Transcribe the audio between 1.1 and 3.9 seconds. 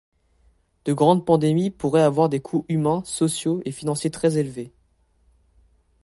pandémies pourraient avoir des coûts humains, sociaux et